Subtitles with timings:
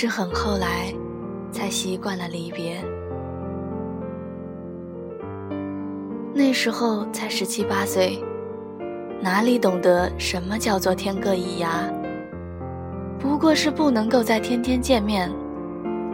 [0.00, 0.94] 是很后来
[1.50, 2.80] 才习惯了离别。
[6.32, 8.16] 那时候才十七八岁，
[9.20, 11.92] 哪里懂得什么叫做天各一涯？
[13.18, 15.28] 不过是不能够再天天见面，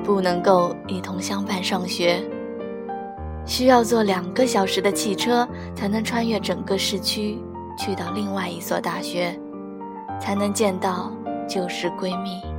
[0.02, 2.27] 不能够一同相伴上学，
[3.45, 7.38] 需要坐两个小时的汽车才能穿越整个市区
[7.77, 9.38] 去到另外一所大学，
[10.19, 11.12] 才能见到
[11.46, 12.53] 旧时闺蜜。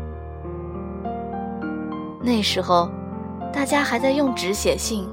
[2.25, 2.89] 那时候，
[3.53, 5.07] 大家还在用纸写信，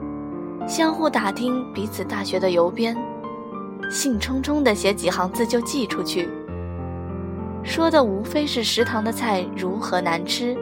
[0.66, 2.96] 相互打听彼此大学的邮编，
[3.90, 6.26] 兴冲冲地写几行字就寄出去。
[7.62, 10.56] 说的无非是食堂的菜如何难吃，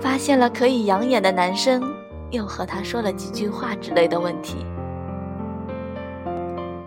[0.00, 1.82] 发现了可以养眼的男生，
[2.30, 4.64] 又和他说了几句话之类的问题。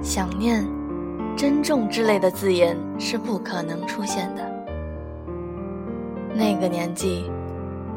[0.01, 0.65] 想念、
[1.35, 4.49] 珍重之类的字眼是不可能出现的。
[6.33, 7.29] 那个年纪，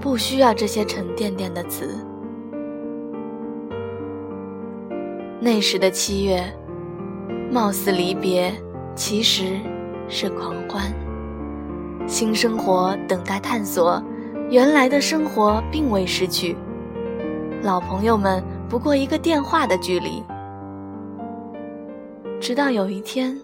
[0.00, 1.94] 不需要这些沉甸甸的词。
[5.38, 6.42] 那时的七月，
[7.50, 8.52] 貌似离别，
[8.94, 9.58] 其实
[10.08, 10.90] 是狂欢。
[12.06, 14.02] 新生活等待探索，
[14.50, 16.56] 原来的生活并未失去。
[17.62, 20.22] 老朋友们不过一个电话的距离。
[22.40, 23.38] 直到有一天，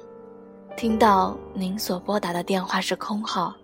[0.74, 3.54] 听到您所拨打的电话是空号，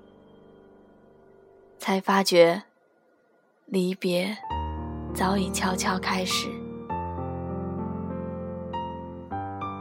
[1.79, 2.63] 才发觉，
[3.67, 4.37] 离别
[5.15, 6.49] 早已悄悄开始。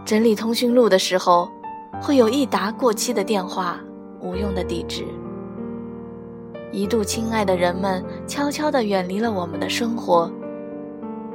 [0.05, 1.49] 整理通讯录的时候，
[2.01, 3.79] 会有一沓过期的电话。
[4.21, 5.03] 无用的地址，
[6.71, 10.31] 一度亲爱的人们悄悄地远离了我们的生活，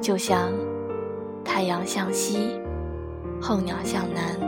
[0.00, 0.52] 就像
[1.44, 2.60] 太阳向西，
[3.40, 4.38] 候鸟向南，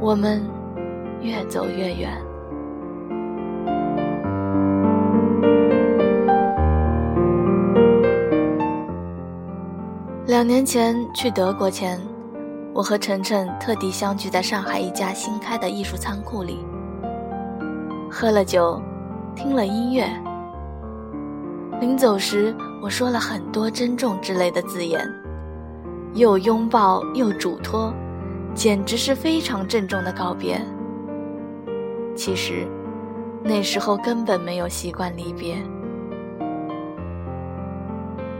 [0.00, 0.42] 我们
[1.20, 2.16] 越走越远。
[10.44, 11.98] 两年前去德国前，
[12.74, 16.58] 我和晨晨特地相聚在上海一家新开的艺术仓库里。
[18.10, 18.78] 喝了酒，
[19.34, 20.06] 听了音乐。
[21.80, 25.00] 临走时，我说了很多珍重之类的字眼，
[26.12, 27.90] 又拥抱又嘱托，
[28.54, 30.60] 简直是非常郑重的告别。
[32.14, 32.68] 其实，
[33.42, 35.56] 那时候根本没有习惯离别。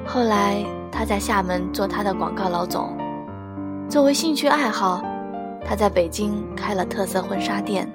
[0.04, 0.62] 后来，
[0.96, 2.96] 他在厦门做他的广告老总，
[3.88, 5.02] 作为兴趣爱好，
[5.66, 7.90] 他在北京开了特色婚纱店。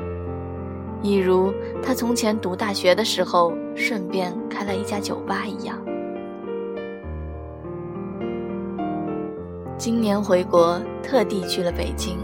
[1.01, 5.77] 一如他从前读大学的时候，顺便开了一家酒吧一样。
[9.77, 12.17] 今年回国，特地去了北京，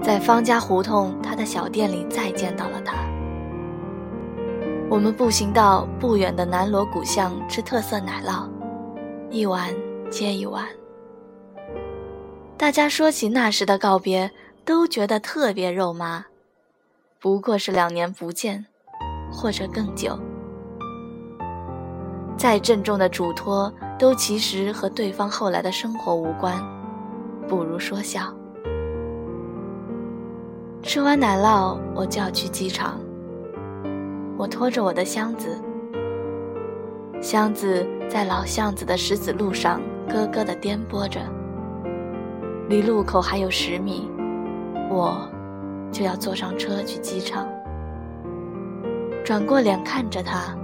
[0.00, 2.96] 在方家胡同他的小店里再见到了他。
[4.88, 8.48] 我们步行到不远的南锣鼓巷吃特色奶酪，
[9.32, 9.74] 一碗
[10.10, 10.66] 接一碗。
[12.58, 14.30] 大家说起那时的告别，
[14.62, 16.26] 都觉得特别肉麻。
[17.18, 18.66] 不过是两年不见，
[19.32, 20.18] 或者更久。
[22.36, 26.62] 再郑重的嘱托，都其实和对方后来的生活无关，
[27.48, 28.34] 不如说笑。
[30.82, 33.00] 吃完奶酪，我就要去机场。
[34.36, 35.58] 我拖着我的箱子，
[37.22, 41.20] 箱子在老巷子的石子路上咯咯地颠簸着。
[42.68, 44.10] 离路口还有十米，
[44.90, 45.26] 我。
[45.92, 47.46] 就要坐上车去机场。
[49.22, 50.56] 转过脸看着他，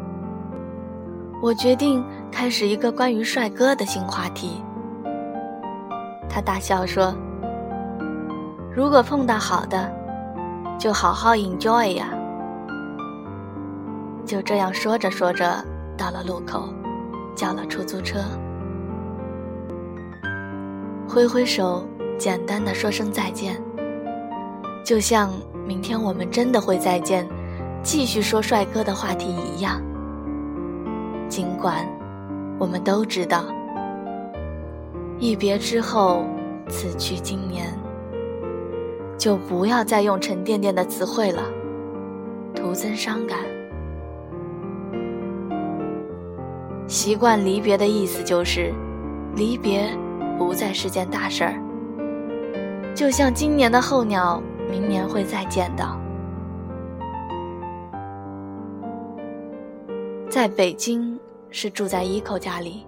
[1.42, 2.02] 我决定
[2.32, 4.64] 开始一个关于帅哥的新话题。
[6.30, 7.14] 他大笑说
[8.74, 9.92] ：“如果碰到好的，
[10.78, 12.08] 就好好 enjoy 呀。”
[14.24, 15.62] 就这样说着说着，
[15.98, 16.72] 到了路口，
[17.34, 18.20] 叫了出租车，
[21.08, 21.84] 挥挥手，
[22.16, 23.60] 简单的说声再见。
[24.84, 25.30] 就像
[25.66, 27.28] 明天我们真的会再见，
[27.82, 29.82] 继续说帅哥的话题一样。
[31.28, 31.86] 尽管
[32.58, 33.44] 我们都知道，
[35.18, 36.24] 一别之后，
[36.68, 37.66] 此去经年，
[39.18, 41.42] 就不要再用沉甸甸的词汇了，
[42.54, 43.38] 徒增伤感。
[46.88, 48.74] 习惯离别的意思就是，
[49.36, 49.96] 离别
[50.36, 51.54] 不再是件大事儿。
[52.94, 54.42] 就像今年的候鸟。
[54.70, 55.98] 明年会再见到。
[60.28, 61.18] 在北京
[61.48, 62.86] 是住在一口家里。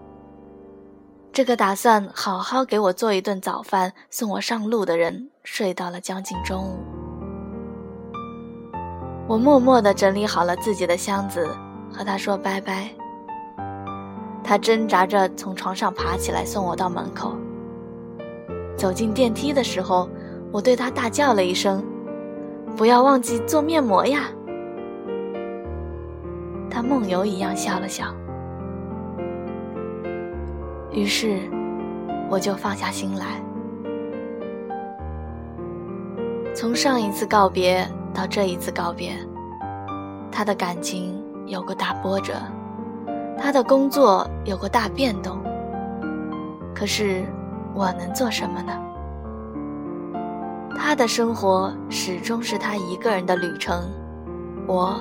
[1.33, 6.85] 这个打算好好给我做一顿早饭送我上路的人睡到了将近中午。
[9.27, 11.49] 我默默地整理好了自己的箱子，
[11.91, 12.91] 和他说拜拜。
[14.43, 17.35] 他挣扎着从床上爬起来，送我到门口。
[18.77, 20.09] 走进电梯的时候，
[20.51, 21.85] 我对他大叫了一声
[22.77, 24.25] ：“不要忘记做面膜呀！”
[26.71, 28.07] 他梦游一样笑了笑。
[30.93, 31.39] 于是，
[32.29, 33.27] 我就放下心来。
[36.55, 39.13] 从上一次告别到这一次告别，
[40.33, 42.35] 他的感情有过大波折，
[43.43, 45.39] 他的工作有过大变动。
[46.75, 47.25] 可是，
[47.75, 48.73] 我能做什么呢？
[50.77, 53.83] 他的生活始终是他一个人的旅程，
[54.67, 54.95] 我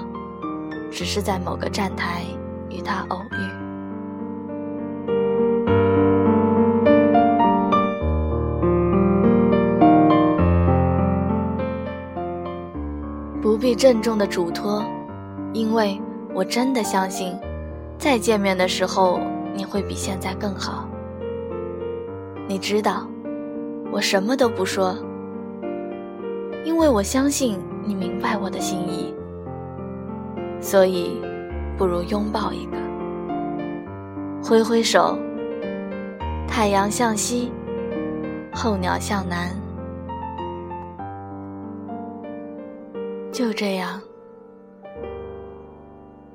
[0.90, 2.24] 只是在某个站台
[2.70, 3.36] 与他偶遇。
[13.42, 14.84] 不必郑重的嘱托，
[15.54, 16.00] 因为
[16.34, 17.38] 我真的相信，
[18.00, 19.20] 再见面的时候
[19.54, 20.88] 你会比现在更好。
[22.48, 23.06] 你知道，
[23.92, 24.96] 我什么都不说，
[26.64, 29.14] 因为我相信你明白我的心意。
[30.62, 31.22] 所以，
[31.78, 32.78] 不如拥抱一个，
[34.42, 35.20] 挥挥手。
[36.48, 37.52] 太阳向西，
[38.52, 39.50] 候鸟向南。
[43.32, 44.02] 就这样，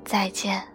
[0.05, 0.74] 再见。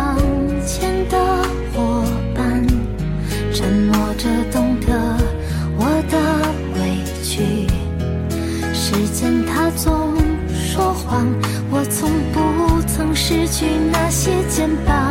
[13.61, 15.10] 去那些肩膀。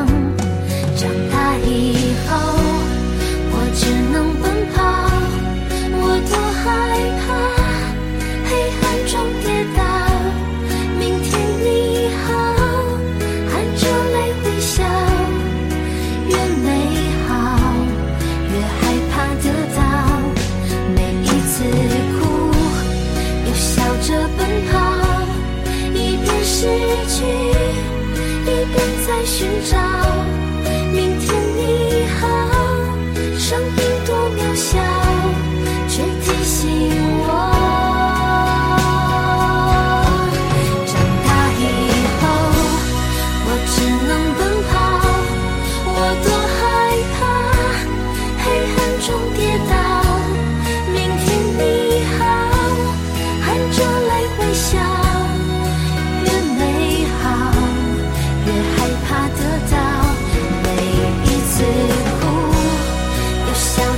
[29.25, 30.40] 寻找。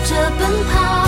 [0.04, 1.01] 着奔跑。